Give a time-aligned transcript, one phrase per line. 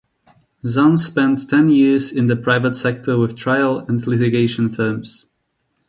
[0.65, 5.27] Zahn spent ten years in the private sector with trial and litigation firms.